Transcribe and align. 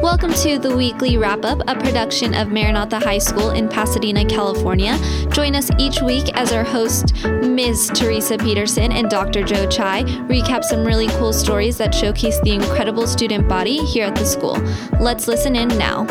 Welcome 0.00 0.32
to 0.34 0.60
the 0.60 0.76
weekly 0.76 1.16
wrap 1.16 1.44
up, 1.44 1.60
a 1.66 1.74
production 1.74 2.32
of 2.32 2.52
Maranatha 2.52 3.00
High 3.00 3.18
School 3.18 3.50
in 3.50 3.68
Pasadena, 3.68 4.24
California. 4.24 4.96
Join 5.30 5.56
us 5.56 5.70
each 5.76 6.00
week 6.02 6.30
as 6.36 6.52
our 6.52 6.62
host, 6.62 7.16
Ms. 7.24 7.90
Teresa 7.94 8.38
Peterson 8.38 8.92
and 8.92 9.10
Dr. 9.10 9.42
Joe 9.42 9.68
Chai, 9.68 10.04
recap 10.28 10.62
some 10.62 10.84
really 10.84 11.08
cool 11.18 11.32
stories 11.32 11.78
that 11.78 11.92
showcase 11.92 12.38
the 12.44 12.52
incredible 12.52 13.08
student 13.08 13.48
body 13.48 13.78
here 13.86 14.06
at 14.06 14.14
the 14.14 14.24
school. 14.24 14.56
Let's 15.00 15.26
listen 15.26 15.56
in 15.56 15.66
now. 15.66 16.06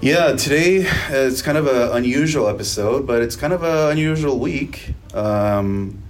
Yeah, 0.00 0.36
today 0.36 0.86
uh, 0.86 1.26
it's 1.26 1.42
kind 1.42 1.58
of 1.58 1.66
an 1.66 1.96
unusual 1.96 2.46
episode, 2.46 3.08
but 3.08 3.22
it's 3.22 3.34
kind 3.34 3.52
of 3.52 3.64
an 3.64 3.90
unusual 3.90 4.38
week. 4.38 4.94
Um, 5.14 6.00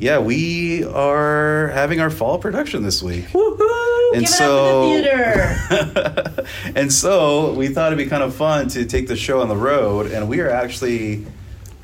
yeah, 0.00 0.18
we 0.18 0.82
are 0.84 1.68
having 1.68 2.00
our 2.00 2.08
fall 2.10 2.38
production 2.38 2.82
this 2.82 3.02
week. 3.02 3.26
Woohoo! 3.28 4.12
And 4.14 4.22
Give 4.22 4.28
so- 4.28 4.92
it 4.92 5.02
the 5.02 6.34
theater. 6.34 6.46
and 6.74 6.92
so 6.92 7.52
we 7.52 7.68
thought 7.68 7.92
it'd 7.92 8.02
be 8.02 8.10
kind 8.10 8.22
of 8.22 8.34
fun 8.34 8.68
to 8.68 8.86
take 8.86 9.06
the 9.08 9.16
show 9.16 9.40
on 9.42 9.48
the 9.48 9.56
road, 9.56 10.10
and 10.10 10.26
we 10.28 10.40
are 10.40 10.50
actually 10.50 11.26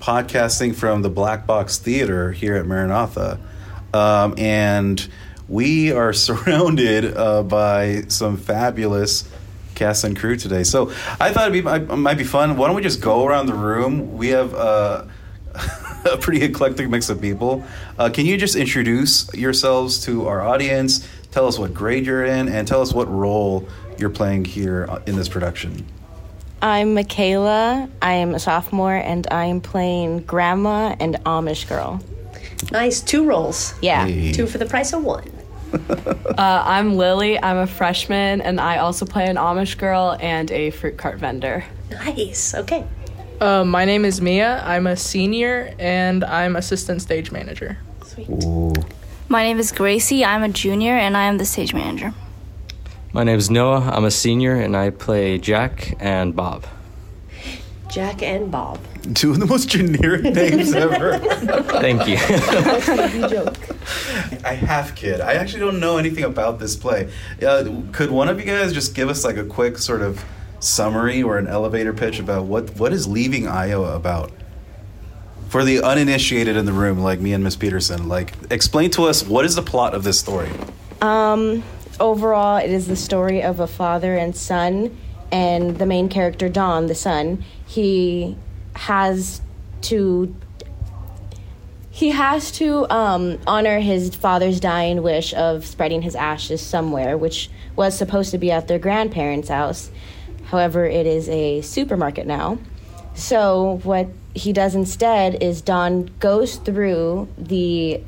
podcasting 0.01 0.75
from 0.75 1.02
the 1.02 1.11
Black 1.11 1.47
Box 1.47 1.79
Theater 1.79 2.33
here 2.33 2.56
at 2.56 2.66
Maranatha, 2.66 3.39
um, 3.92 4.34
and 4.39 5.06
we 5.48 5.92
are 5.92 6.12
surrounded 6.14 7.17
uh, 7.17 7.42
by 7.42 8.05
some 8.09 8.39
fabulous 8.39 9.28
cast 9.75 10.05
and 10.05 10.19
crew 10.19 10.37
today. 10.37 10.64
So 10.64 10.89
I 11.20 11.33
thought 11.33 11.51
it'd 11.51 11.53
be 11.53 11.61
might, 11.61 11.87
might 11.87 12.17
be 12.19 12.25
fun. 12.25 12.56
Why 12.56 12.67
don't 12.67 12.77
we 12.77 12.83
just 12.83 13.03
go 13.03 13.27
around 13.27 13.45
the 13.47 13.55
room? 13.55 14.17
We 14.17 14.28
have. 14.28 14.55
Uh, 14.55 15.05
a 16.12 16.16
pretty 16.16 16.42
eclectic 16.42 16.88
mix 16.88 17.09
of 17.09 17.20
people. 17.20 17.65
Uh, 17.98 18.10
can 18.10 18.27
you 18.27 18.37
just 18.37 18.56
introduce 18.56 19.33
yourselves 19.34 20.05
to 20.05 20.27
our 20.27 20.42
audience? 20.42 21.06
Tell 21.31 21.47
us 21.47 21.58
what 21.58 21.75
grade 21.75 22.06
you're 22.06 22.25
in, 22.25 22.48
and 22.48 22.67
tell 22.67 22.81
us 22.81 22.92
what 22.92 23.11
role 23.11 23.69
you're 23.98 24.11
playing 24.11 24.44
here 24.44 24.86
uh, 24.89 25.00
in 25.06 25.16
this 25.16 25.28
production. 25.28 25.86
I'm 26.62 26.94
Michayla. 26.94 27.91
I 28.00 28.12
am 28.14 28.34
a 28.34 28.39
sophomore, 28.39 28.94
and 28.94 29.27
I 29.31 29.47
am 29.47 29.61
playing 29.61 30.20
Grandma 30.20 30.97
and 30.98 31.16
Amish 31.25 31.69
Girl. 31.69 32.00
nice, 32.72 33.00
two 33.00 33.27
roles. 33.27 33.75
Yeah. 33.83 34.06
Hey. 34.06 34.33
Two 34.33 34.47
for 34.47 34.59
the 34.59 34.66
price 34.66 34.92
of 34.92 35.05
one. 35.05 35.31
Uh, 36.36 36.62
I'm 36.66 36.97
Lily. 36.97 37.42
I'm 37.42 37.56
a 37.56 37.66
freshman, 37.66 38.42
and 38.42 38.61
I 38.61 38.77
also 38.77 39.06
play 39.06 39.27
an 39.27 39.36
Amish 39.36 39.78
girl 39.78 40.19
and 40.20 40.50
a 40.50 40.69
fruit 40.69 40.98
cart 40.98 41.19
vendor. 41.19 41.64
Nice. 41.91 42.55
Okay. 42.55 42.84
Uh, 43.41 43.65
my 43.65 43.84
name 43.84 44.05
is 44.05 44.20
Mia. 44.20 44.62
I'm 44.65 44.87
a 44.87 44.97
senior 44.97 45.75
and 45.79 46.25
I'm 46.25 46.56
assistant 46.56 47.03
stage 47.03 47.31
manager. 47.31 47.77
Sweet. 48.05 48.28
Ooh. 48.31 48.73
My 49.28 49.43
name 49.43 49.59
is 49.59 49.73
Gracie. 49.73 50.25
I'm 50.25 50.43
a 50.43 50.48
junior 50.48 50.93
and 50.93 51.17
I 51.17 51.25
am 51.25 51.37
the 51.39 51.45
stage 51.45 51.75
manager. 51.75 52.15
My 53.12 53.25
name 53.25 53.39
is 53.39 53.51
Noah. 53.51 53.91
I'm 53.93 54.05
a 54.05 54.11
senior 54.11 54.55
and 54.56 54.77
I 54.77 54.91
play 54.91 55.39
Jack 55.39 55.95
and 56.01 56.34
Bob. 56.34 56.65
Jack 57.91 58.23
and 58.23 58.51
Bob. 58.51 58.78
Two 59.15 59.31
of 59.33 59.39
the 59.39 59.47
most 59.47 59.69
generic 59.69 60.23
names 60.34 60.73
ever. 60.73 61.19
Thank 61.81 62.09
you. 62.09 62.17
I 64.45 64.55
have 64.55 64.95
kid. 64.95 65.21
I 65.21 65.34
actually 65.34 65.61
don't 65.61 65.78
know 65.78 65.98
anything 65.98 66.25
about 66.25 66.59
this 66.59 66.75
play. 66.75 67.11
Uh, 67.47 67.83
could 67.93 68.11
one 68.11 68.28
of 68.28 68.41
you 68.41 68.47
guys 68.47 68.73
just 68.73 68.95
give 68.95 69.09
us 69.09 69.25
like 69.25 69.37
a 69.37 69.45
quick 69.45 69.78
sort 69.78 70.03
of 70.03 70.25
summary 70.61 71.23
or 71.23 71.39
an 71.39 71.47
elevator 71.47 71.93
pitch 71.93 72.19
about 72.19 72.45
what 72.45 72.77
what 72.79 72.93
is 72.93 73.07
leaving 73.07 73.47
Iowa 73.47 73.95
about? 73.95 74.33
For 75.49 75.65
the 75.65 75.83
uninitiated 75.83 76.57
in 76.57 76.67
the 76.67 76.73
room, 76.73 76.99
like 76.99 77.21
me 77.21 77.33
and 77.33 77.45
Miss 77.45 77.57
Peterson, 77.57 78.09
like 78.09 78.35
explain 78.51 78.91
to 78.93 79.05
us 79.05 79.27
what 79.27 79.45
is 79.45 79.55
the 79.55 79.62
plot 79.62 79.95
of 79.95 80.03
this 80.03 80.19
story. 80.19 80.51
Um, 81.01 81.62
overall, 82.01 82.57
it 82.57 82.71
is 82.71 82.87
the 82.87 82.97
story 82.97 83.43
of 83.43 83.61
a 83.61 83.67
father 83.67 84.16
and 84.16 84.37
son, 84.37 84.97
and 85.31 85.78
the 85.78 85.87
main 85.87 86.09
character, 86.09 86.49
Don, 86.49 86.87
the 86.87 86.95
son, 86.95 87.45
he 87.66 88.37
has 88.75 89.41
to. 89.83 90.34
He 91.91 92.11
has 92.11 92.53
to 92.53 92.87
um, 92.91 93.39
honor 93.47 93.81
his 93.81 94.15
father's 94.15 94.61
dying 94.61 95.03
wish 95.03 95.33
of 95.33 95.65
spreading 95.65 96.03
his 96.03 96.15
ashes 96.15 96.61
somewhere, 96.61 97.16
which 97.16 97.49
was 97.75 97.97
supposed 97.97 98.33
to 98.33 98.39
be 98.39 98.50
at 98.50 98.69
their 98.69 98.78
grandparents' 98.78 99.49
house. 99.49 99.91
However, 100.47 100.84
it 100.87 101.07
is 101.07 101.29
a 101.29 101.61
supermarket 101.61 102.27
now. 102.27 102.59
So 103.15 103.81
what 103.83 104.09
he 104.34 104.53
does 104.53 104.75
instead 104.75 105.43
is 105.43 105.62
Don 105.62 106.11
goes 106.21 106.57
through 106.57 107.29
the 107.39 108.03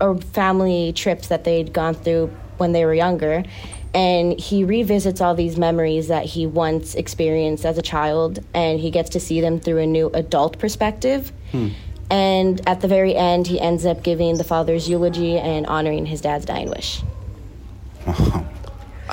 uh, 0.00 0.14
family 0.14 0.92
trips 0.92 1.28
that 1.28 1.44
they'd 1.44 1.72
gone 1.72 1.94
through 1.94 2.28
when 2.58 2.72
they 2.72 2.84
were 2.84 2.94
younger, 2.94 3.42
and 3.94 4.38
he 4.38 4.64
revisits 4.64 5.20
all 5.20 5.34
these 5.34 5.56
memories 5.56 6.08
that 6.08 6.26
he 6.26 6.46
once 6.46 6.94
experienced 6.94 7.64
as 7.64 7.78
a 7.78 7.82
child, 7.82 8.38
and 8.54 8.78
he 8.78 8.90
gets 8.90 9.10
to 9.10 9.20
see 9.20 9.40
them 9.40 9.58
through 9.58 9.78
a 9.78 9.86
new 9.86 10.08
adult 10.10 10.58
perspective. 10.58 11.32
And 12.10 12.60
at 12.68 12.80
the 12.82 12.88
very 12.88 13.14
end, 13.14 13.46
he 13.46 13.58
ends 13.60 13.86
up 13.86 14.02
giving 14.02 14.36
the 14.36 14.44
father's 14.44 14.88
eulogy 14.88 15.38
and 15.38 15.66
honoring 15.66 16.06
his 16.06 16.20
dad's 16.20 16.44
dying 16.44 16.68
wish. 16.68 17.02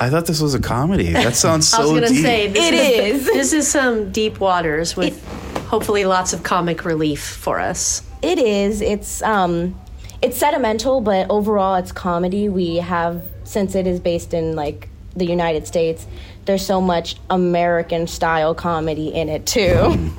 I 0.00 0.10
thought 0.10 0.26
this 0.26 0.40
was 0.40 0.54
a 0.54 0.60
comedy. 0.60 1.12
That 1.12 1.34
sounds 1.44 1.68
so 1.68 1.78
I 1.78 1.80
was 1.80 1.92
gonna 1.92 2.08
say 2.08 2.46
this 2.46 2.68
It 2.68 2.74
is, 2.74 3.20
is. 3.20 3.26
this 3.26 3.52
is 3.52 3.68
some 3.68 4.12
deep 4.12 4.38
waters 4.40 4.96
with 4.96 5.22
hopefully 5.66 6.04
lots 6.04 6.32
of 6.32 6.42
comic 6.42 6.84
relief 6.84 7.22
for 7.22 7.58
us. 7.58 8.02
It 8.22 8.38
is. 8.38 8.80
It's 8.80 9.22
um, 9.22 9.78
it's 10.22 10.36
sentimental, 10.36 11.00
but 11.00 11.28
overall, 11.30 11.76
it's 11.76 11.92
comedy. 11.92 12.48
We 12.48 12.76
have 12.76 13.22
since 13.44 13.74
it 13.74 13.86
is 13.86 14.00
based 14.00 14.34
in 14.34 14.54
like 14.56 14.88
the 15.16 15.26
United 15.26 15.66
States. 15.66 16.06
There's 16.44 16.64
so 16.64 16.80
much 16.80 17.16
American 17.28 18.06
style 18.06 18.54
comedy 18.54 19.08
in 19.08 19.28
it 19.28 19.46
too. 19.46 20.10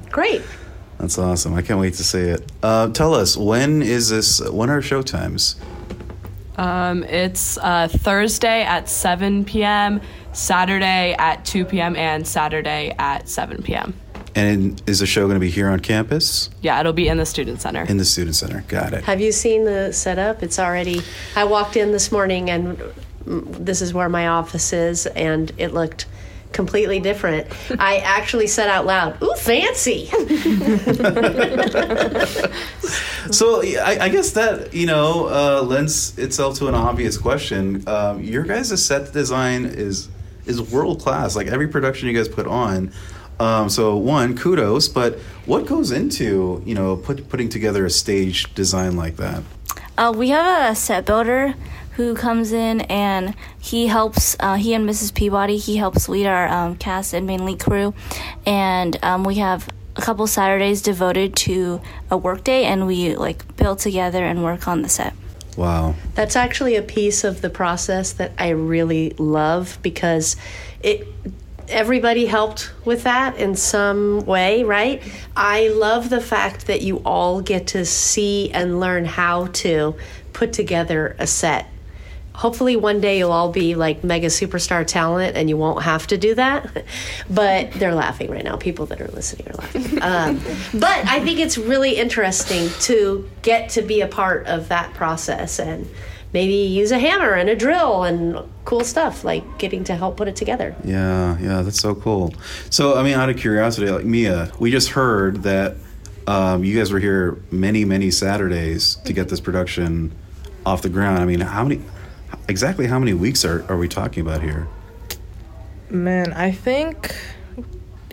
Great. 0.10 0.42
That's 0.98 1.16
awesome. 1.16 1.54
I 1.54 1.62
can't 1.62 1.78
wait 1.78 1.94
to 1.94 2.04
see 2.04 2.18
it. 2.18 2.50
Uh, 2.62 2.88
tell 2.88 3.14
us 3.14 3.36
when 3.36 3.82
is 3.82 4.08
this? 4.08 4.40
When 4.40 4.68
are 4.68 4.82
show 4.82 5.00
times? 5.00 5.56
Um, 6.58 7.04
it's 7.04 7.56
uh, 7.58 7.86
Thursday 7.88 8.62
at 8.62 8.88
7 8.88 9.44
p.m., 9.44 10.00
Saturday 10.32 11.14
at 11.18 11.44
2 11.44 11.64
p.m., 11.64 11.94
and 11.96 12.26
Saturday 12.26 12.94
at 12.98 13.28
7 13.28 13.62
p.m. 13.62 13.94
And 14.34 14.82
is 14.86 14.98
the 14.98 15.06
show 15.06 15.22
going 15.26 15.34
to 15.34 15.40
be 15.40 15.50
here 15.50 15.68
on 15.68 15.80
campus 15.80 16.50
Yeah, 16.60 16.78
it'll 16.80 16.92
be 16.92 17.08
in 17.08 17.16
the 17.16 17.26
Student 17.26 17.60
Center. 17.60 17.82
in 17.84 17.96
the 17.96 18.04
student 18.04 18.36
center? 18.36 18.64
Got 18.68 18.92
it. 18.92 19.04
Have 19.04 19.20
you 19.20 19.32
seen 19.32 19.64
the 19.64 19.92
setup? 19.92 20.42
It's 20.42 20.58
already. 20.58 21.00
I 21.34 21.44
walked 21.44 21.76
in 21.76 21.92
this 21.92 22.12
morning 22.12 22.50
and 22.50 22.76
mm, 23.24 23.64
this 23.64 23.80
is 23.80 23.94
where 23.94 24.08
my 24.08 24.28
office 24.28 24.72
is, 24.72 25.06
and 25.06 25.50
it 25.58 25.72
looked 25.72 26.06
completely 26.52 27.00
different. 27.00 27.46
I 27.78 27.98
actually 27.98 28.46
said 28.46 28.68
out 28.68 28.86
loud, 28.86 29.22
"Ooh, 29.22 29.34
fancy!" 29.36 30.10
So 33.30 33.62
I, 33.62 33.98
I 34.00 34.08
guess 34.08 34.32
that 34.32 34.72
you 34.72 34.86
know 34.86 35.28
uh, 35.28 35.62
lends 35.62 36.16
itself 36.18 36.56
to 36.58 36.68
an 36.68 36.74
obvious 36.74 37.18
question. 37.18 37.86
Um, 37.86 38.22
your 38.22 38.42
guys' 38.42 38.84
set 38.84 39.12
design 39.12 39.66
is 39.66 40.08
is 40.46 40.60
world 40.60 41.00
class. 41.00 41.36
Like 41.36 41.48
every 41.48 41.68
production 41.68 42.08
you 42.08 42.14
guys 42.14 42.28
put 42.28 42.46
on. 42.46 42.90
Um, 43.38 43.68
so 43.68 43.96
one, 43.96 44.36
kudos. 44.36 44.88
But 44.88 45.18
what 45.46 45.66
goes 45.66 45.90
into 45.90 46.62
you 46.64 46.74
know 46.74 46.96
put, 46.96 47.28
putting 47.28 47.48
together 47.48 47.84
a 47.84 47.90
stage 47.90 48.52
design 48.54 48.96
like 48.96 49.16
that? 49.16 49.42
Uh, 49.96 50.12
we 50.16 50.30
have 50.30 50.72
a 50.72 50.74
set 50.74 51.04
builder 51.04 51.54
who 51.98 52.14
comes 52.14 52.52
in 52.52 52.80
and 52.82 53.34
he 53.60 53.88
helps, 53.88 54.36
uh, 54.38 54.54
he 54.54 54.72
and 54.72 54.88
Mrs. 54.88 55.12
Peabody, 55.12 55.56
he 55.56 55.78
helps 55.78 56.08
lead 56.08 56.26
our 56.26 56.46
um, 56.46 56.76
cast 56.76 57.12
and 57.12 57.26
mainly 57.26 57.56
crew. 57.56 57.92
And 58.46 58.96
um, 59.02 59.24
we 59.24 59.34
have 59.34 59.68
a 59.96 60.00
couple 60.00 60.28
Saturdays 60.28 60.80
devoted 60.80 61.34
to 61.34 61.80
a 62.08 62.16
work 62.16 62.44
day 62.44 62.66
and 62.66 62.86
we 62.86 63.16
like 63.16 63.56
build 63.56 63.80
together 63.80 64.24
and 64.24 64.44
work 64.44 64.68
on 64.68 64.82
the 64.82 64.88
set. 64.88 65.12
Wow. 65.56 65.96
That's 66.14 66.36
actually 66.36 66.76
a 66.76 66.82
piece 66.82 67.24
of 67.24 67.40
the 67.40 67.50
process 67.50 68.12
that 68.12 68.30
I 68.38 68.50
really 68.50 69.10
love 69.18 69.76
because 69.82 70.36
it 70.80 71.08
everybody 71.68 72.26
helped 72.26 72.72
with 72.84 73.02
that 73.02 73.36
in 73.38 73.56
some 73.56 74.24
way, 74.24 74.62
right? 74.62 75.02
I 75.36 75.66
love 75.66 76.10
the 76.10 76.20
fact 76.20 76.68
that 76.68 76.80
you 76.80 76.98
all 76.98 77.40
get 77.40 77.66
to 77.68 77.84
see 77.84 78.52
and 78.52 78.78
learn 78.78 79.04
how 79.04 79.46
to 79.46 79.96
put 80.32 80.52
together 80.52 81.16
a 81.18 81.26
set. 81.26 81.66
Hopefully, 82.38 82.76
one 82.76 83.00
day 83.00 83.18
you'll 83.18 83.32
all 83.32 83.50
be 83.50 83.74
like 83.74 84.04
mega 84.04 84.28
superstar 84.28 84.86
talent 84.86 85.36
and 85.36 85.48
you 85.48 85.56
won't 85.56 85.82
have 85.82 86.06
to 86.06 86.16
do 86.16 86.36
that. 86.36 86.84
But 87.28 87.72
they're 87.72 87.96
laughing 87.96 88.30
right 88.30 88.44
now. 88.44 88.56
People 88.56 88.86
that 88.86 89.00
are 89.00 89.08
listening 89.08 89.48
are 89.48 89.54
laughing. 89.54 89.98
Um, 90.08 90.40
but 90.72 91.06
I 91.06 91.20
think 91.20 91.40
it's 91.40 91.58
really 91.58 91.96
interesting 91.96 92.68
to 92.82 93.28
get 93.42 93.70
to 93.70 93.82
be 93.82 94.00
a 94.00 94.06
part 94.06 94.46
of 94.46 94.68
that 94.68 94.94
process 94.94 95.58
and 95.58 95.88
maybe 96.32 96.54
use 96.54 96.92
a 96.92 96.98
hammer 96.98 97.32
and 97.32 97.50
a 97.50 97.56
drill 97.56 98.04
and 98.04 98.38
cool 98.64 98.84
stuff 98.84 99.24
like 99.24 99.58
getting 99.58 99.82
to 99.84 99.96
help 99.96 100.16
put 100.16 100.28
it 100.28 100.36
together. 100.36 100.76
Yeah, 100.84 101.36
yeah, 101.40 101.62
that's 101.62 101.80
so 101.80 101.94
cool. 101.94 102.32
So, 102.70 102.96
I 102.96 103.02
mean, 103.02 103.14
out 103.14 103.28
of 103.28 103.36
curiosity, 103.36 103.90
like 103.90 104.04
Mia, 104.04 104.52
we 104.60 104.70
just 104.70 104.90
heard 104.90 105.42
that 105.42 105.76
um, 106.28 106.62
you 106.64 106.78
guys 106.78 106.92
were 106.92 107.00
here 107.00 107.42
many, 107.50 107.84
many 107.84 108.10
Saturdays 108.10 108.96
to 109.04 109.12
get 109.12 109.28
this 109.28 109.40
production 109.40 110.12
off 110.64 110.82
the 110.82 110.88
ground. 110.88 111.18
I 111.18 111.24
mean, 111.24 111.40
how 111.40 111.64
many 111.64 111.82
exactly 112.48 112.86
how 112.86 112.98
many 112.98 113.14
weeks 113.14 113.44
are, 113.44 113.64
are 113.70 113.76
we 113.76 113.88
talking 113.88 114.20
about 114.20 114.42
here? 114.42 114.66
Man, 115.90 116.32
I 116.32 116.52
think, 116.52 117.14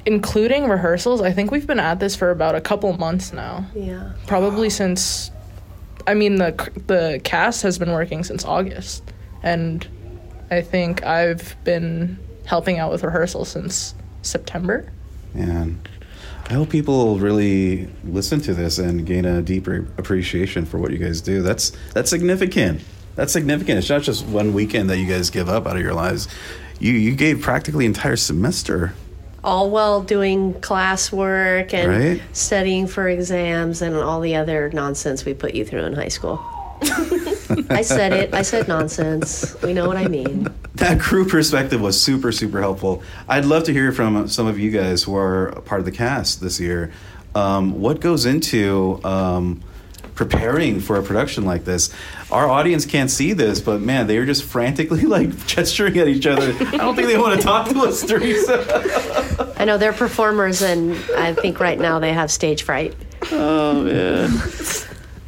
including 0.06 0.67
rehearsals, 0.67 1.21
I 1.21 1.31
think 1.31 1.51
we've 1.51 1.67
been 1.67 1.79
at 1.79 2.00
this 2.00 2.15
for 2.15 2.31
about 2.31 2.56
a 2.56 2.62
couple 2.62 2.91
months 2.94 3.33
now. 3.33 3.65
Yeah. 3.75 4.13
Probably 4.27 4.69
since, 4.69 5.31
I 6.07 6.13
mean, 6.13 6.35
the 6.35 6.51
the 6.88 7.19
cast 7.23 7.63
has 7.63 7.77
been 7.77 7.91
working 7.91 8.23
since 8.23 8.45
August, 8.45 9.03
and 9.44 9.88
I 10.51 10.61
think 10.61 11.03
I've 11.03 11.56
been 11.63 12.18
helping 12.45 12.79
out 12.79 12.91
with 12.91 13.03
rehearsals 13.03 13.50
since 13.50 13.95
September. 14.21 14.91
And 15.33 15.88
I 16.50 16.53
hope 16.53 16.69
people 16.69 17.18
really 17.18 17.89
listen 18.03 18.39
to 18.41 18.53
this 18.53 18.77
and 18.77 19.06
gain 19.06 19.25
a 19.25 19.41
deeper 19.41 19.88
appreciation 19.97 20.65
for 20.65 20.77
what 20.77 20.91
you 20.91 20.97
guys 20.97 21.19
do. 21.19 21.41
That's 21.41 21.71
that's 21.94 22.09
significant. 22.09 22.81
That's 23.15 23.31
significant. 23.33 23.79
It's 23.79 23.89
not 23.89 24.01
just 24.01 24.25
one 24.25 24.53
weekend 24.53 24.89
that 24.89 24.97
you 24.97 25.06
guys 25.07 25.29
give 25.29 25.47
up 25.50 25.65
out 25.67 25.75
of 25.77 25.81
your 25.81 25.94
lives. 25.94 26.27
You 26.79 26.91
you 26.94 27.15
gave 27.15 27.41
practically 27.41 27.85
entire 27.85 28.15
semester. 28.17 28.94
All 29.44 29.69
while 29.69 30.01
doing 30.01 30.56
classwork 30.56 31.73
and 31.73 31.89
Right. 31.91 32.21
studying 32.33 32.88
for 32.88 33.07
exams 33.07 33.81
and 33.81 33.95
all 33.95 34.19
the 34.19 34.35
other 34.35 34.69
nonsense 34.73 35.23
we 35.23 35.33
put 35.33 35.53
you 35.53 35.63
through 35.63 35.83
in 35.85 35.94
high 35.94 36.07
school. 36.09 36.41
I 37.69 37.83
said 37.83 38.12
it. 38.12 38.33
I 38.33 38.41
said 38.41 38.67
nonsense. 38.67 39.56
We 39.61 39.71
know 39.73 39.88
what 39.88 39.97
I 39.97 40.07
mean. 40.07 40.47
That 40.75 41.00
crew 41.00 41.25
perspective 41.25 41.79
was 41.79 42.00
super 42.01 42.31
super 42.33 42.59
helpful. 42.59 43.01
I'd 43.29 43.45
love 43.45 43.63
to 43.65 43.71
hear 43.71 43.91
from 43.94 44.27
some 44.27 44.47
of 44.47 44.59
you 44.59 44.71
guys 44.71 45.03
who 45.03 45.15
are 45.15 45.53
part 45.63 45.79
of 45.79 45.85
the 45.85 45.91
cast 45.91 46.41
this 46.41 46.59
year. 46.59 46.91
Um, 47.33 47.79
what 47.79 48.01
goes 48.01 48.25
into 48.25 49.00
um, 49.06 49.61
preparing 50.15 50.79
for 50.79 50.95
a 50.95 51.03
production 51.03 51.45
like 51.45 51.65
this? 51.65 51.94
Our 52.31 52.50
audience 52.50 52.85
can't 52.85 53.12
see 53.12 53.33
this, 53.33 53.59
but 53.59 53.81
man, 53.81 54.07
they 54.07 54.17
are 54.17 54.25
just 54.25 54.44
frantically 54.44 55.01
like 55.06 55.45
gesturing 55.45 55.97
at 55.97 56.07
each 56.07 56.25
other. 56.25 56.53
I 56.67 56.77
don't 56.77 56.95
think 56.95 57.07
they 57.07 57.17
want 57.17 57.39
to 57.39 57.45
talk 57.45 57.69
to 57.69 57.79
us, 57.81 58.01
Teresa. 58.06 59.53
I 59.57 59.65
know 59.65 59.77
they're 59.77 59.94
performers, 59.94 60.62
and 60.62 60.94
I 61.15 61.33
think 61.33 61.59
right 61.59 61.79
now 61.79 62.00
they 62.00 62.13
have 62.13 62.31
stage 62.31 62.63
fright. 62.63 62.95
Oh 63.31 63.83
man. 63.83 64.31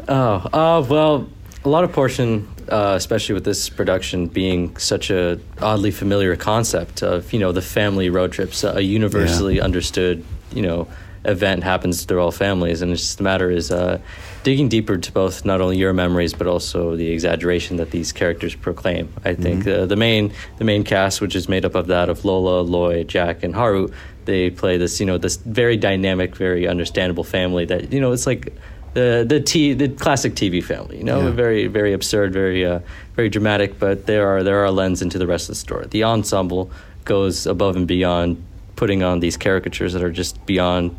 Oh, 0.10 0.50
uh, 0.54 0.86
well, 0.88 1.30
a 1.66 1.70
lot 1.70 1.84
of 1.84 1.92
portion, 1.92 2.48
uh, 2.70 2.94
especially 2.96 3.34
with 3.34 3.44
this 3.44 3.70
production 3.70 4.28
being 4.28 4.76
such 4.78 5.10
a 5.10 5.40
oddly 5.60 5.92
familiar 5.92 6.36
concept 6.36 7.04
of 7.04 7.34
you 7.34 7.40
know 7.40 7.52
the 7.52 7.62
family 7.62 8.10
road 8.10 8.32
trips, 8.32 8.64
a 8.64 8.82
universally 8.82 9.60
understood 9.60 10.24
you 10.54 10.62
know 10.62 10.88
event 11.28 11.64
happens 11.64 12.06
through 12.06 12.22
all 12.22 12.32
families, 12.32 12.82
and 12.82 12.92
it's 12.92 13.02
just 13.02 13.18
the 13.18 13.24
matter 13.24 13.52
is 13.52 13.70
uh, 13.72 14.00
digging 14.44 14.70
deeper 14.70 14.98
to 14.98 15.12
both 15.12 15.46
not 15.46 15.60
only 15.62 15.78
your 15.78 15.94
memories 15.94 16.34
but 16.34 16.48
also 16.48 16.96
the 16.96 17.10
exaggeration 17.10 17.78
that 17.78 17.92
these 17.92 18.12
characters 18.12 18.56
proclaim. 18.56 19.12
I 19.26 19.36
think 19.36 19.68
uh, 19.68 19.86
the 19.86 19.96
main 19.96 20.34
the 20.58 20.64
main 20.64 20.84
cast, 20.84 21.22
which 21.22 21.36
is 21.36 21.48
made 21.50 21.66
up 21.66 21.76
of 21.76 21.88
that 21.88 22.10
of 22.10 22.24
Lola, 22.26 22.62
Lloyd, 22.62 23.08
Jack, 23.10 23.44
and 23.44 23.54
Haru, 23.54 23.90
they 24.26 24.50
play 24.50 24.78
this 24.78 25.00
you 25.00 25.06
know 25.06 25.18
this 25.18 25.36
very 25.38 25.78
dynamic, 25.78 26.36
very 26.36 26.68
understandable 26.68 27.24
family 27.26 27.66
that 27.66 27.92
you 27.92 28.00
know 28.00 28.14
it's 28.14 28.26
like 28.26 28.54
the 28.94 29.26
the 29.28 29.40
t 29.42 29.74
the 29.74 29.90
classic 29.90 30.34
TV 30.34 30.64
family. 30.64 30.98
You 30.98 31.04
know, 31.04 31.22
Yeah. 31.26 31.32
very 31.32 31.68
very 31.68 31.94
absurd, 31.94 32.32
very 32.34 32.66
uh, 32.66 32.80
very 33.16 33.30
dramatic. 33.30 33.78
But 33.80 34.06
there 34.06 34.28
are 34.28 34.44
there 34.44 34.60
are 34.62 34.66
a 34.66 34.72
lens 34.72 35.02
into 35.02 35.18
the 35.20 35.28
rest 35.28 35.50
of 35.50 35.56
the 35.56 35.60
story. 35.60 35.88
The 35.90 36.04
ensemble 36.06 36.72
goes 37.04 37.46
above 37.46 37.76
and 37.76 37.88
beyond 37.88 38.38
putting 38.76 39.02
on 39.04 39.20
these 39.20 39.38
caricatures 39.38 39.94
that 39.94 40.04
are 40.04 40.12
just 40.12 40.46
beyond 40.46 40.96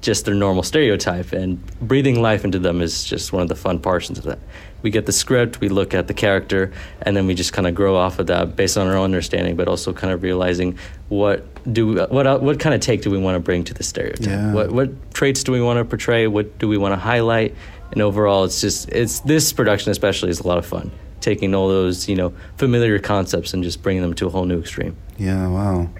just 0.00 0.24
their 0.24 0.34
normal 0.34 0.62
stereotype 0.62 1.32
and 1.32 1.64
breathing 1.80 2.22
life 2.22 2.44
into 2.44 2.58
them 2.58 2.80
is 2.80 3.04
just 3.04 3.32
one 3.32 3.42
of 3.42 3.48
the 3.48 3.56
fun 3.56 3.78
portions 3.78 4.18
of 4.18 4.24
that. 4.24 4.38
We 4.82 4.90
get 4.90 5.04
the 5.04 5.12
script, 5.12 5.60
we 5.60 5.68
look 5.68 5.92
at 5.92 6.06
the 6.06 6.14
character, 6.14 6.72
and 7.02 7.14
then 7.14 7.26
we 7.26 7.34
just 7.34 7.52
kind 7.52 7.66
of 7.66 7.74
grow 7.74 7.96
off 7.96 8.18
of 8.18 8.28
that 8.28 8.56
based 8.56 8.78
on 8.78 8.86
our 8.86 8.96
own 8.96 9.04
understanding, 9.04 9.56
but 9.56 9.68
also 9.68 9.92
kind 9.92 10.12
of 10.12 10.22
realizing 10.22 10.78
what 11.08 11.44
do 11.70 11.96
what 12.06 12.40
what 12.40 12.58
kind 12.58 12.74
of 12.74 12.80
take 12.80 13.02
do 13.02 13.10
we 13.10 13.18
want 13.18 13.34
to 13.36 13.40
bring 13.40 13.64
to 13.64 13.74
the 13.74 13.82
stereotype? 13.82 14.26
Yeah. 14.26 14.54
What 14.54 14.72
what 14.72 15.12
traits 15.12 15.44
do 15.44 15.52
we 15.52 15.60
want 15.60 15.78
to 15.78 15.84
portray? 15.84 16.26
What 16.26 16.58
do 16.58 16.66
we 16.66 16.78
want 16.78 16.92
to 16.92 16.98
highlight? 16.98 17.54
And 17.92 18.00
overall, 18.00 18.44
it's 18.44 18.60
just 18.60 18.88
it's 18.88 19.20
this 19.20 19.52
production 19.52 19.90
especially 19.90 20.30
is 20.30 20.40
a 20.40 20.48
lot 20.48 20.56
of 20.56 20.64
fun. 20.64 20.90
Taking 21.20 21.54
all 21.54 21.68
those 21.68 22.08
you 22.08 22.16
know 22.16 22.32
familiar 22.56 22.98
concepts 22.98 23.52
and 23.52 23.62
just 23.62 23.82
bringing 23.82 24.02
them 24.02 24.14
to 24.14 24.26
a 24.26 24.30
whole 24.30 24.46
new 24.46 24.60
extreme. 24.60 24.96
Yeah, 25.18 25.48
wow. 25.48 25.90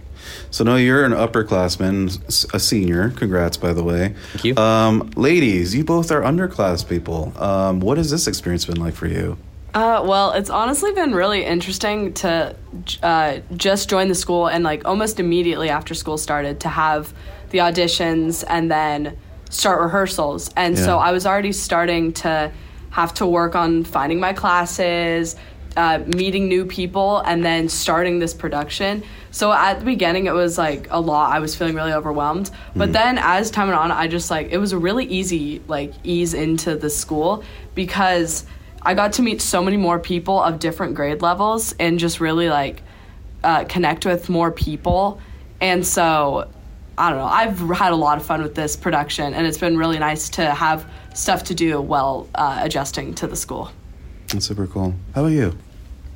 So 0.51 0.65
Noah, 0.65 0.81
you're 0.81 1.05
an 1.05 1.13
upperclassman, 1.13 2.55
a 2.55 2.61
senior. 2.61 3.11
Congrats, 3.11 3.57
by 3.57 3.73
the 3.73 3.85
way. 3.85 4.15
Thank 4.33 4.45
you. 4.45 4.57
Um, 4.57 5.11
ladies, 5.17 5.75
you 5.75 5.85
both 5.85 6.11
are 6.11 6.23
underclass 6.23 6.89
people. 6.89 7.33
Um, 7.37 7.81
what 7.81 7.99
has 7.99 8.11
this 8.11 8.27
experience 8.27 8.65
been 8.65 8.81
like 8.81 8.95
for 8.95 9.07
you? 9.07 9.37
Uh, 9.73 10.03
well, 10.05 10.33
it's 10.33 10.51
honestly 10.51 10.93
been 10.93 11.15
really 11.15 11.45
interesting 11.45 12.13
to 12.13 12.57
uh, 13.03 13.39
just 13.57 13.89
join 13.89 14.09
the 14.09 14.15
school 14.15 14.49
and 14.49 14.65
like 14.65 14.85
almost 14.85 15.21
immediately 15.21 15.69
after 15.69 15.95
school 15.95 16.19
started 16.19 16.61
to 16.61 16.69
have 16.69 17.15
the 17.51 17.59
auditions 17.59 18.45
and 18.49 18.71
then 18.71 19.17
start 19.49 19.81
rehearsals. 19.81 20.51
And 20.57 20.79
so 20.79 20.99
I 20.99 21.13
was 21.13 21.27
already 21.27 21.53
starting 21.53 22.13
to 22.15 22.53
have 22.91 23.15
to 23.15 23.27
work 23.27 23.55
on 23.55 23.85
finding 23.85 24.19
my 24.19 24.33
classes, 24.33 25.37
uh, 25.77 26.01
meeting 26.07 26.49
new 26.49 26.65
people, 26.65 27.19
and 27.19 27.45
then 27.45 27.69
starting 27.69 28.19
this 28.19 28.35
production. 28.35 29.03
So 29.31 29.53
at 29.53 29.79
the 29.79 29.85
beginning, 29.85 30.27
it 30.27 30.35
was 30.35 30.59
like 30.59 30.89
a 30.91 31.01
lot. 31.01 31.33
I 31.33 31.39
was 31.39 31.55
feeling 31.55 31.75
really 31.75 31.93
overwhelmed. 31.93 32.51
But 32.75 32.93
then 32.93 33.19
as 33.19 33.51
time 33.51 33.69
went 33.69 33.79
on, 33.79 33.91
I 33.93 34.09
just 34.09 34.31
like 34.31 34.49
it 34.51 34.59
was 34.59 34.73
a 34.73 34.79
really 34.79 35.05
easy 35.07 35.63
like 35.69 35.93
ease 36.03 36.35
into 36.35 36.77
the 36.77 36.91
school 36.91 37.45
because 37.75 38.45
I 38.83 38.95
got 38.95 39.15
to 39.15 39.23
meet 39.23 39.41
so 39.41 39.63
many 39.63 39.77
more 39.77 39.99
people 39.99 40.43
of 40.43 40.59
different 40.59 40.95
grade 40.95 41.23
levels 41.23 41.75
and 41.79 41.99
just 41.99 42.19
really 42.19 42.49
like 42.49 42.83
uh, 43.45 43.65
connect 43.65 44.07
with 44.07 44.29
more 44.29 44.51
people. 44.51 45.21
And 45.61 45.87
so 45.87 46.51
I 46.99 47.11
don't 47.11 47.19
know. 47.19 47.25
I've 47.25 47.59
had 47.79 47.93
a 47.93 47.97
lot 47.97 48.19
of 48.19 48.27
fun 48.27 48.43
with 48.43 48.55
this 48.55 48.77
production, 48.77 49.33
and 49.33 49.47
it's 49.47 49.59
been 49.59 49.79
really 49.79 49.99
nice 49.99 50.29
to 50.31 50.51
have 50.51 50.91
stuff 51.15 51.45
to 51.45 51.55
do 51.55 51.81
while 51.81 52.29
uh, 52.35 52.61
adjusting 52.63 53.15
to 53.15 53.27
the 53.27 53.37
school. 53.37 53.71
That's 54.33 54.47
super 54.47 54.67
cool. 54.67 54.95
How 55.15 55.23
about 55.23 55.33
you? 55.33 55.57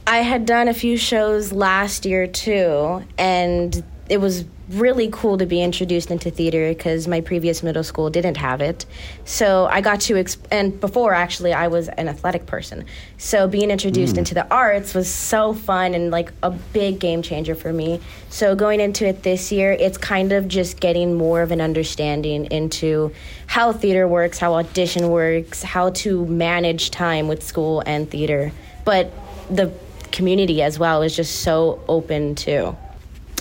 I 0.07 0.19
had 0.19 0.47
done 0.47 0.69
a 0.69 0.75
few 0.75 0.97
shows 0.97 1.53
last 1.53 2.05
year 2.05 2.27
too, 2.27 3.03
and 3.19 3.83
it 4.09 4.19
was 4.19 4.45
really 4.69 5.09
cool 5.13 5.37
to 5.39 5.47
be 5.47 5.63
introduced 5.63 6.11
into 6.11 6.31
theater 6.31 6.69
because 6.69 7.07
my 7.07 7.21
previous 7.21 7.63
middle 7.63 7.85
school 7.85 8.09
didn't 8.09 8.37
have 8.37 8.61
it. 8.61 8.87
So 9.25 9.67
I 9.67 9.81
got 9.81 10.01
to, 10.03 10.15
exp- 10.15 10.47
and 10.51 10.81
before 10.81 11.13
actually, 11.13 11.53
I 11.53 11.69
was 11.69 11.89
an 11.89 12.09
athletic 12.09 12.47
person. 12.47 12.85
So 13.19 13.47
being 13.47 13.71
introduced 13.71 14.15
hmm. 14.15 14.21
into 14.21 14.35
the 14.35 14.51
arts 14.53 14.95
was 14.95 15.09
so 15.09 15.53
fun 15.53 15.95
and 15.95 16.11
like 16.11 16.33
a 16.43 16.51
big 16.51 16.99
game 16.99 17.21
changer 17.21 17.55
for 17.55 17.73
me. 17.73 18.01
So 18.31 18.55
going 18.55 18.81
into 18.81 19.07
it 19.07 19.23
this 19.23 19.53
year, 19.53 19.73
it's 19.73 19.99
kind 19.99 20.33
of 20.33 20.49
just 20.49 20.81
getting 20.81 21.15
more 21.15 21.43
of 21.43 21.51
an 21.51 21.61
understanding 21.61 22.47
into 22.47 23.13
how 23.47 23.73
theater 23.73 24.09
works, 24.09 24.39
how 24.39 24.55
audition 24.55 25.11
works, 25.11 25.63
how 25.63 25.91
to 25.91 26.25
manage 26.27 26.91
time 26.91 27.29
with 27.29 27.43
school 27.43 27.83
and 27.85 28.11
theater. 28.11 28.53
But 28.85 29.13
the 29.51 29.73
community 30.11 30.63
as 30.63 30.79
well 30.79 31.03
is 31.03 31.15
just 31.15 31.41
so 31.41 31.83
open 31.89 32.35
too. 32.35 32.77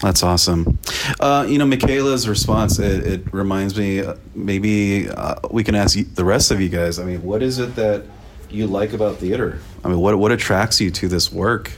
That's 0.03 0.22
awesome. 0.22 0.79
Uh, 1.17 1.45
you 1.48 1.57
know, 1.57 1.65
Michayla's 1.65 2.27
response, 2.27 2.77
it, 2.77 3.07
it 3.07 3.33
reminds 3.33 3.77
me, 3.77 4.01
uh, 4.01 4.15
maybe 4.36 5.07
uh, 5.10 5.36
we 5.50 5.63
can 5.63 5.75
ask 5.75 5.98
the 6.15 6.25
rest 6.25 6.51
of 6.51 6.60
you 6.60 6.67
guys. 6.67 7.00
I 7.00 7.05
mean, 7.05 7.24
what 7.24 7.41
is 7.41 7.57
it 7.57 7.77
that 7.77 8.03
you 8.50 8.67
like 8.67 8.91
about 8.91 9.15
theater? 9.15 9.60
I 9.81 9.88
mean, 9.88 10.00
what, 10.00 10.19
what 10.19 10.33
attracts 10.33 10.81
you 10.81 10.91
to 10.91 11.07
this 11.07 11.31
work? 11.31 11.72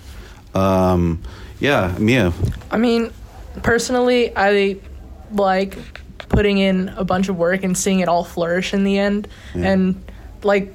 Um, 0.56 1.22
yeah, 1.60 1.96
Mia. 2.00 2.34
I 2.72 2.78
mean, 2.78 3.14
personally, 3.62 4.36
I 4.36 4.78
like 5.32 5.78
putting 6.28 6.58
in 6.58 6.90
a 6.90 7.06
bunch 7.06 7.30
of 7.30 7.38
work 7.38 7.64
and 7.64 7.78
seeing 7.78 8.00
it 8.00 8.10
all 8.10 8.24
flourish 8.24 8.74
in 8.74 8.84
the 8.84 8.98
end. 8.98 9.28
And 9.54 10.04
like 10.42 10.74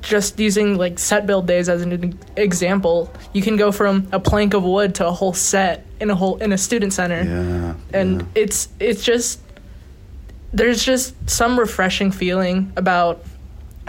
just 0.00 0.38
using 0.38 0.76
like 0.76 0.98
set 0.98 1.26
build 1.26 1.46
days 1.46 1.68
as 1.68 1.82
an 1.82 2.18
example, 2.36 3.12
you 3.32 3.42
can 3.42 3.56
go 3.56 3.72
from 3.72 4.08
a 4.12 4.20
plank 4.20 4.54
of 4.54 4.62
wood 4.64 4.94
to 4.96 5.06
a 5.06 5.12
whole 5.12 5.32
set 5.32 5.86
in 6.00 6.10
a 6.10 6.14
whole 6.14 6.36
in 6.38 6.52
a 6.52 6.58
student 6.58 6.92
center. 6.92 7.22
Yeah. 7.22 7.74
and 7.98 8.20
yeah. 8.20 8.26
it's 8.34 8.68
it's 8.80 9.04
just 9.04 9.40
there's 10.52 10.84
just 10.84 11.14
some 11.28 11.58
refreshing 11.58 12.10
feeling 12.10 12.72
about 12.76 13.24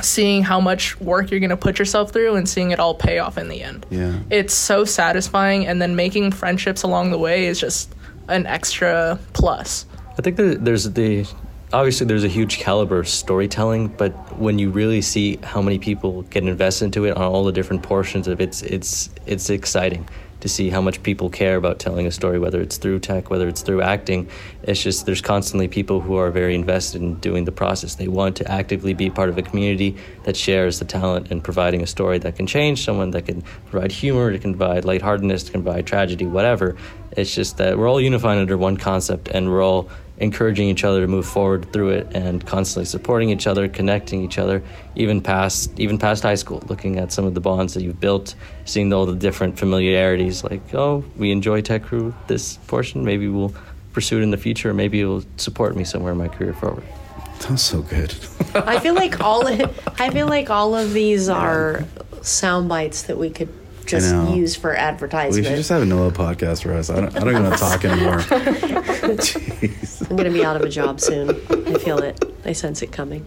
seeing 0.01 0.43
how 0.43 0.59
much 0.59 0.99
work 1.01 1.31
you're 1.31 1.39
going 1.39 1.49
to 1.49 1.57
put 1.57 1.79
yourself 1.79 2.11
through 2.11 2.35
and 2.35 2.47
seeing 2.47 2.71
it 2.71 2.79
all 2.79 2.95
pay 2.95 3.19
off 3.19 3.37
in 3.37 3.49
the 3.49 3.61
end. 3.61 3.85
Yeah. 3.89 4.19
It's 4.29 4.53
so 4.53 4.85
satisfying 4.85 5.67
and 5.67 5.81
then 5.81 5.95
making 5.95 6.31
friendships 6.31 6.83
along 6.83 7.11
the 7.11 7.17
way 7.17 7.45
is 7.45 7.59
just 7.59 7.93
an 8.27 8.45
extra 8.45 9.19
plus. 9.33 9.85
I 10.17 10.21
think 10.21 10.37
there, 10.37 10.55
there's 10.55 10.89
the 10.89 11.25
obviously 11.71 12.07
there's 12.07 12.23
a 12.23 12.29
huge 12.29 12.57
caliber 12.57 12.99
of 12.99 13.07
storytelling, 13.07 13.89
but 13.89 14.11
when 14.37 14.59
you 14.59 14.69
really 14.69 15.01
see 15.01 15.37
how 15.43 15.61
many 15.61 15.79
people 15.79 16.23
get 16.23 16.43
invested 16.43 16.85
into 16.85 17.05
it 17.05 17.15
on 17.15 17.23
all 17.23 17.43
the 17.43 17.51
different 17.51 17.83
portions 17.83 18.27
of 18.27 18.41
it, 18.41 18.43
it's 18.43 18.61
it's 18.63 19.09
it's 19.25 19.49
exciting 19.49 20.07
to 20.39 20.47
see 20.47 20.69
how 20.69 20.79
much 20.79 21.03
people 21.03 21.29
care 21.29 21.57
about 21.57 21.79
telling 21.79 22.07
a 22.07 22.11
story, 22.11 22.39
whether 22.39 22.61
it's 22.61 22.77
through 22.77 22.97
tech, 22.97 23.29
whether 23.29 23.47
it's 23.47 23.61
through 23.61 23.81
acting. 23.81 24.29
It's 24.63 24.81
just 24.81 25.05
there's 25.05 25.21
constantly 25.21 25.67
people 25.67 25.99
who 25.99 26.15
are 26.15 26.31
very 26.31 26.55
invested 26.55 27.01
in 27.01 27.15
doing 27.15 27.43
the 27.43 27.51
process. 27.51 27.95
They 27.95 28.07
want 28.07 28.37
to 28.37 28.49
actively 28.49 28.93
be 28.93 29.09
part 29.09 29.27
of 29.27 29.37
a 29.37 29.41
community 29.41 29.97
that 30.23 30.37
shares 30.37 30.79
the 30.79 30.85
talent 30.85 31.29
and 31.29 31.43
providing 31.43 31.81
a 31.81 31.87
story 31.87 32.19
that 32.19 32.37
can 32.37 32.47
change 32.47 32.85
someone, 32.85 33.11
that 33.11 33.25
can 33.25 33.41
provide 33.69 33.91
humor, 33.91 34.31
that 34.31 34.41
can 34.41 34.55
provide 34.57 34.85
lightheartedness, 34.85 35.49
it 35.49 35.51
can 35.51 35.63
provide 35.63 35.85
tragedy, 35.85 36.25
whatever. 36.25 36.77
It's 37.17 37.35
just 37.35 37.57
that 37.57 37.77
we're 37.77 37.89
all 37.89 37.99
unified 37.99 38.37
under 38.37 38.57
one 38.57 38.77
concept 38.77 39.27
and 39.27 39.49
we're 39.49 39.63
all 39.63 39.89
encouraging 40.19 40.67
each 40.67 40.83
other 40.83 41.01
to 41.01 41.07
move 41.07 41.25
forward 41.25 41.71
through 41.71 41.89
it 41.89 42.07
and 42.13 42.45
constantly 42.45 42.85
supporting 42.85 43.29
each 43.29 43.47
other, 43.47 43.67
connecting 43.67 44.23
each 44.23 44.37
other, 44.37 44.61
even 44.95 45.21
past 45.21 45.79
even 45.79 45.97
past 45.97 46.23
high 46.23 46.35
school, 46.35 46.61
looking 46.67 46.99
at 46.99 47.11
some 47.11 47.25
of 47.25 47.33
the 47.33 47.41
bonds 47.41 47.73
that 47.73 47.83
you've 47.83 47.99
built, 47.99 48.35
seeing 48.65 48.91
all 48.91 49.05
the 49.05 49.15
different 49.15 49.57
familiarities, 49.57 50.43
like, 50.43 50.61
oh, 50.73 51.03
we 51.17 51.31
enjoy 51.31 51.61
Tech 51.61 51.83
Crew 51.83 52.13
this 52.27 52.57
portion, 52.67 53.05
maybe 53.05 53.27
we'll 53.27 53.53
pursue 53.93 54.19
it 54.19 54.23
in 54.23 54.31
the 54.31 54.37
future, 54.37 54.73
maybe 54.73 55.01
it'll 55.01 55.23
support 55.37 55.75
me 55.75 55.83
somewhere 55.83 56.11
in 56.11 56.17
my 56.17 56.27
career 56.27 56.53
forward. 56.53 56.83
That's 57.41 57.63
so 57.63 57.81
good. 57.81 58.13
I 58.53 58.79
feel 58.79 58.95
like 58.95 59.21
all 59.21 59.47
I 59.47 60.09
feel 60.09 60.27
like 60.27 60.49
all 60.49 60.75
of 60.75 60.93
these 60.93 61.29
are 61.29 61.85
sound 62.21 62.67
bites 62.67 63.03
that 63.03 63.17
we 63.17 63.29
could 63.29 63.49
just 63.89 64.11
know. 64.11 64.35
use 64.35 64.55
for 64.55 64.71
we 64.71 65.43
should 65.43 65.55
just 65.55 65.69
have 65.69 65.81
a 65.81 65.85
Noah 65.85 66.11
podcast 66.11 66.63
for 66.63 66.73
us. 66.73 66.89
I 66.89 67.01
don't, 67.01 67.15
I 67.15 67.19
don't 67.19 67.29
even 67.29 67.43
want 67.43 67.55
to 67.55 67.59
talk 67.59 67.85
anymore. 67.85 68.17
Jeez. 68.19 70.09
I'm 70.09 70.15
gonna 70.15 70.31
be 70.31 70.45
out 70.45 70.55
of 70.55 70.61
a 70.61 70.69
job 70.69 70.99
soon. 70.99 71.29
I 71.29 71.73
feel 71.79 71.99
it. 71.99 72.23
I 72.45 72.53
sense 72.53 72.81
it 72.81 72.91
coming. 72.91 73.25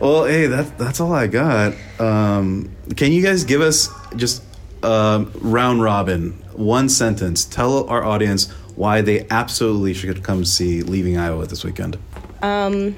Well, 0.00 0.24
hey, 0.24 0.46
that's 0.46 0.70
that's 0.72 1.00
all 1.00 1.12
I 1.12 1.26
got. 1.26 1.74
Um, 2.00 2.74
can 2.96 3.12
you 3.12 3.22
guys 3.22 3.44
give 3.44 3.60
us 3.60 3.88
just 4.16 4.42
um, 4.82 5.30
round 5.40 5.82
robin, 5.82 6.32
one 6.54 6.88
sentence? 6.88 7.44
Tell 7.44 7.86
our 7.88 8.02
audience 8.02 8.50
why 8.74 9.02
they 9.02 9.26
absolutely 9.30 9.94
should 9.94 10.22
come 10.22 10.44
see 10.44 10.82
Leaving 10.82 11.18
Iowa 11.18 11.46
this 11.46 11.62
weekend. 11.62 11.98
Um, 12.42 12.96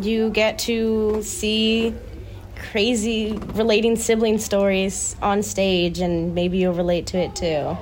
you 0.00 0.30
get 0.30 0.58
to 0.60 1.22
see 1.22 1.94
crazy 2.70 3.38
relating 3.54 3.96
sibling 3.96 4.38
stories 4.38 5.16
on 5.20 5.42
stage, 5.42 5.98
and 6.00 6.34
maybe 6.34 6.58
you'll 6.58 6.74
relate 6.74 7.06
to 7.08 7.18
it 7.18 7.34
too. 7.34 7.76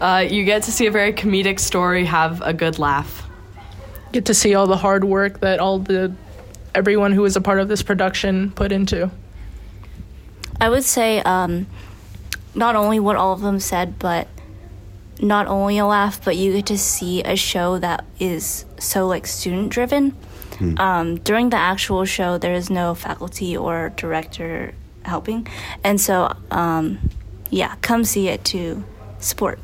Uh, 0.00 0.26
you 0.28 0.44
get 0.44 0.64
to 0.64 0.72
see 0.72 0.86
a 0.86 0.90
very 0.90 1.12
comedic 1.12 1.58
story, 1.58 2.04
have 2.04 2.42
a 2.42 2.52
good 2.52 2.78
laugh. 2.78 3.26
Get 4.12 4.26
to 4.26 4.34
see 4.34 4.54
all 4.54 4.66
the 4.66 4.76
hard 4.76 5.04
work 5.04 5.40
that 5.40 5.60
all 5.60 5.78
the 5.78 6.14
everyone 6.74 7.12
who 7.12 7.22
was 7.22 7.36
a 7.36 7.40
part 7.40 7.60
of 7.60 7.68
this 7.68 7.82
production 7.82 8.50
put 8.50 8.72
into. 8.72 9.10
I 10.60 10.68
would 10.68 10.84
say 10.84 11.20
um, 11.20 11.66
not 12.54 12.76
only 12.76 13.00
what 13.00 13.16
all 13.16 13.32
of 13.32 13.40
them 13.40 13.60
said, 13.60 13.98
but 13.98 14.28
not 15.20 15.46
only 15.46 15.78
a 15.78 15.86
laugh, 15.86 16.24
but 16.24 16.36
you 16.36 16.52
get 16.52 16.66
to 16.66 16.78
see 16.78 17.22
a 17.22 17.36
show 17.36 17.78
that 17.78 18.04
is 18.18 18.64
so 18.78 19.06
like 19.06 19.26
student 19.26 19.70
driven. 19.70 20.16
Um, 20.78 21.16
during 21.16 21.50
the 21.50 21.56
actual 21.56 22.04
show, 22.04 22.38
there 22.38 22.54
is 22.54 22.70
no 22.70 22.94
faculty 22.94 23.56
or 23.56 23.92
director 23.96 24.72
helping, 25.02 25.48
and 25.82 26.00
so 26.00 26.32
um, 26.52 27.10
yeah, 27.50 27.74
come 27.80 28.04
see 28.04 28.28
it 28.28 28.44
to 28.46 28.84
support. 29.18 29.58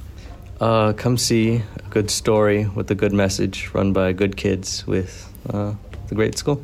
Uh, 0.60 0.92
come 0.92 1.16
see 1.16 1.62
a 1.76 1.88
good 1.90 2.10
story 2.10 2.66
with 2.66 2.90
a 2.90 2.94
good 2.94 3.12
message 3.12 3.70
run 3.72 3.92
by 3.92 4.12
good 4.12 4.36
kids 4.36 4.84
with 4.86 5.32
uh, 5.48 5.74
the 6.08 6.14
great 6.16 6.36
school. 6.36 6.62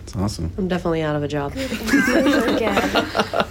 It's 0.00 0.16
awesome. 0.16 0.52
I'm 0.58 0.68
definitely 0.68 1.02
out 1.02 1.14
of 1.16 1.22
a 1.22 1.28
job. 1.28 1.52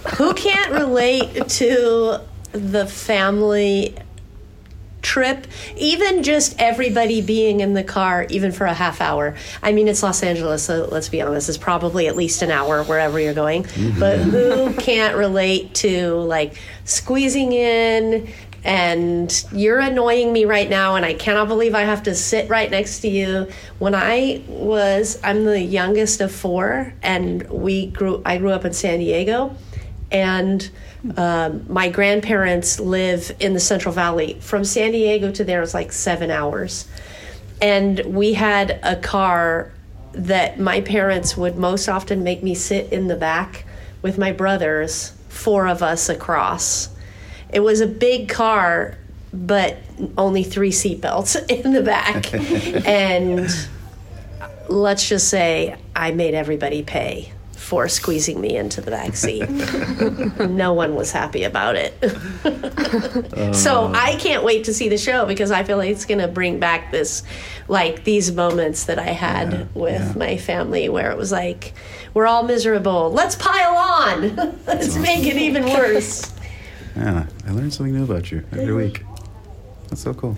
Who 0.16 0.34
can't 0.34 0.72
relate 0.72 1.48
to 1.48 2.20
the 2.52 2.86
family 2.86 3.96
trip? 5.08 5.46
Even 5.76 6.22
just 6.22 6.54
everybody 6.60 7.22
being 7.22 7.60
in 7.60 7.72
the 7.72 7.82
car, 7.82 8.26
even 8.28 8.52
for 8.52 8.66
a 8.66 8.74
half 8.74 9.00
hour. 9.00 9.34
I 9.62 9.72
mean, 9.72 9.88
it's 9.88 10.02
Los 10.02 10.22
Angeles, 10.22 10.62
so 10.64 10.86
let's 10.92 11.08
be 11.08 11.22
honest, 11.22 11.48
it's 11.48 11.56
probably 11.56 12.08
at 12.08 12.14
least 12.14 12.42
an 12.42 12.50
hour 12.50 12.84
wherever 12.84 13.18
you're 13.18 13.32
going. 13.32 13.64
Mm-hmm. 13.64 13.98
But 13.98 14.18
who 14.18 14.74
can't 14.74 15.16
relate 15.16 15.74
to 15.76 16.14
like 16.16 16.60
squeezing 16.84 17.52
in? 17.52 18.28
And 18.64 19.32
you're 19.52 19.78
annoying 19.78 20.32
me 20.32 20.44
right 20.44 20.68
now, 20.68 20.96
and 20.96 21.06
I 21.06 21.14
cannot 21.14 21.48
believe 21.48 21.74
I 21.74 21.82
have 21.82 22.02
to 22.02 22.14
sit 22.14 22.50
right 22.50 22.70
next 22.70 23.00
to 23.00 23.08
you. 23.08 23.48
When 23.78 23.94
I 23.94 24.42
was, 24.48 25.18
I'm 25.22 25.44
the 25.44 25.60
youngest 25.60 26.20
of 26.20 26.32
four, 26.32 26.92
and 27.02 27.48
we 27.48 27.86
grew. 27.86 28.20
I 28.26 28.36
grew 28.36 28.50
up 28.50 28.64
in 28.64 28.72
San 28.74 28.98
Diego, 28.98 29.56
and 30.10 30.68
um, 31.16 31.64
my 31.68 31.88
grandparents 31.88 32.80
live 32.80 33.34
in 33.40 33.54
the 33.54 33.60
Central 33.60 33.94
Valley. 33.94 34.38
From 34.40 34.64
San 34.64 34.92
Diego 34.92 35.30
to 35.32 35.44
there 35.44 35.62
is 35.62 35.74
like 35.74 35.92
seven 35.92 36.30
hours, 36.30 36.88
and 37.60 38.00
we 38.06 38.34
had 38.34 38.80
a 38.82 38.96
car 38.96 39.72
that 40.12 40.58
my 40.58 40.80
parents 40.80 41.36
would 41.36 41.56
most 41.56 41.88
often 41.88 42.24
make 42.24 42.42
me 42.42 42.54
sit 42.54 42.92
in 42.92 43.08
the 43.08 43.16
back 43.16 43.64
with 44.02 44.18
my 44.18 44.32
brothers, 44.32 45.12
four 45.28 45.68
of 45.68 45.82
us 45.82 46.08
across. 46.08 46.88
It 47.50 47.60
was 47.60 47.80
a 47.80 47.86
big 47.86 48.28
car, 48.28 48.96
but 49.32 49.76
only 50.16 50.42
three 50.42 50.70
seatbelts 50.70 51.48
in 51.64 51.72
the 51.72 51.82
back. 51.82 52.32
and 52.86 53.48
let's 54.68 55.08
just 55.08 55.28
say 55.28 55.76
I 55.94 56.10
made 56.10 56.34
everybody 56.34 56.82
pay 56.82 57.32
for 57.58 57.88
squeezing 57.88 58.40
me 58.40 58.56
into 58.56 58.80
the 58.80 58.90
back 58.90 59.14
seat. 59.16 59.46
no 60.48 60.72
one 60.72 60.94
was 60.94 61.10
happy 61.10 61.42
about 61.42 61.74
it. 61.76 61.92
so 63.54 63.92
I 63.92 64.16
can't 64.18 64.44
wait 64.44 64.64
to 64.64 64.72
see 64.72 64.88
the 64.88 64.96
show 64.96 65.26
because 65.26 65.50
I 65.50 65.64
feel 65.64 65.76
like 65.76 65.90
it's 65.90 66.06
going 66.06 66.20
to 66.20 66.28
bring 66.28 66.60
back 66.60 66.92
this, 66.92 67.24
like 67.66 68.04
these 68.04 68.32
moments 68.32 68.84
that 68.84 68.98
I 68.98 69.08
had 69.08 69.74
with 69.74 70.00
yeah. 70.00 70.12
my 70.16 70.36
family 70.38 70.88
where 70.88 71.10
it 71.10 71.18
was 71.18 71.32
like, 71.32 71.74
we're 72.14 72.26
all 72.26 72.44
miserable. 72.44 73.12
Let's 73.12 73.34
pile 73.34 73.76
on. 73.76 74.36
Let's 74.66 74.96
make 74.96 75.26
it 75.26 75.36
even 75.36 75.64
worse. 75.66 76.32
Yeah, 76.96 77.26
I 77.46 77.50
learn 77.50 77.70
something 77.70 77.94
new 77.94 78.04
about 78.04 78.30
you 78.30 78.44
every 78.52 78.72
week. 78.72 79.04
That's 79.88 80.02
so 80.02 80.14
cool. 80.14 80.36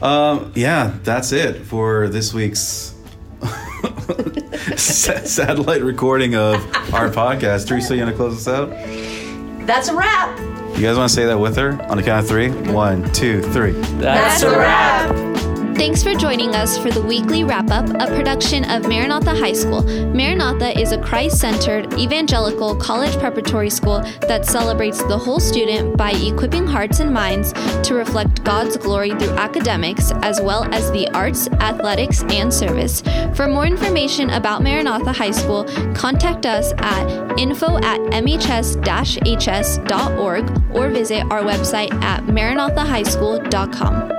Um, 0.00 0.52
yeah, 0.54 0.96
that's 1.02 1.32
it 1.32 1.62
for 1.66 2.08
this 2.08 2.32
week's 2.32 2.93
satellite 4.76 5.82
recording 5.82 6.34
of 6.34 6.56
our 6.92 7.08
podcast. 7.10 7.66
Teresa, 7.66 7.96
you 7.96 8.02
want 8.02 8.12
to 8.12 8.16
close 8.16 8.46
us 8.46 8.48
out? 8.48 8.68
That's 9.66 9.88
a 9.88 9.94
wrap. 9.94 10.38
You 10.76 10.82
guys 10.82 10.96
want 10.96 11.08
to 11.08 11.14
say 11.14 11.24
that 11.26 11.38
with 11.38 11.56
her 11.56 11.80
on 11.88 11.96
the 11.96 12.02
count 12.02 12.24
of 12.24 12.28
three? 12.28 12.50
One, 12.50 13.10
two, 13.12 13.40
three. 13.52 13.72
That's 13.72 14.42
a 14.42 14.50
wrap. 14.50 15.33
Thanks 15.76 16.04
for 16.04 16.14
joining 16.14 16.54
us 16.54 16.78
for 16.78 16.90
the 16.90 17.02
weekly 17.02 17.42
wrap 17.42 17.70
up, 17.70 17.88
a 17.88 18.06
production 18.06 18.64
of 18.70 18.86
Maranatha 18.86 19.34
High 19.34 19.52
School. 19.52 19.82
Maranatha 19.82 20.78
is 20.78 20.92
a 20.92 20.98
Christ 21.02 21.40
centered 21.40 21.92
evangelical 21.94 22.76
college 22.76 23.18
preparatory 23.18 23.70
school 23.70 24.00
that 24.28 24.46
celebrates 24.46 25.02
the 25.04 25.18
whole 25.18 25.40
student 25.40 25.96
by 25.96 26.12
equipping 26.12 26.64
hearts 26.64 27.00
and 27.00 27.12
minds 27.12 27.52
to 27.82 27.94
reflect 27.94 28.44
God's 28.44 28.76
glory 28.76 29.10
through 29.10 29.30
academics 29.30 30.12
as 30.22 30.40
well 30.40 30.62
as 30.72 30.92
the 30.92 31.08
arts, 31.10 31.48
athletics, 31.48 32.22
and 32.30 32.54
service. 32.54 33.02
For 33.34 33.48
more 33.48 33.66
information 33.66 34.30
about 34.30 34.62
Maranatha 34.62 35.12
High 35.12 35.32
School, 35.32 35.64
contact 35.92 36.46
us 36.46 36.72
at 36.78 37.38
info 37.38 37.78
at 37.78 38.00
mhs 38.22 38.74
hs.org 39.26 40.76
or 40.76 40.88
visit 40.88 41.24
our 41.32 41.42
website 41.42 41.92
at 42.02 42.22
maranathahighschool.com. 42.24 44.13